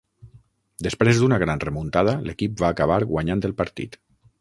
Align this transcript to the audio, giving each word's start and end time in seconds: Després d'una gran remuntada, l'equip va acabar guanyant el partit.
Després 0.87 1.19
d'una 1.19 1.37
gran 1.45 1.63
remuntada, 1.65 2.17
l'equip 2.31 2.59
va 2.65 2.73
acabar 2.75 3.01
guanyant 3.15 3.49
el 3.53 3.59
partit. 3.65 4.05